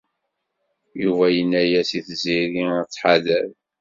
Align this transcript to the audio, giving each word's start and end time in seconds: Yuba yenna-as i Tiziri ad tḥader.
Yuba 1.01 1.25
yenna-as 1.35 1.89
i 1.97 1.99
Tiziri 2.05 2.63
ad 2.81 2.87
tḥader. 2.89 3.47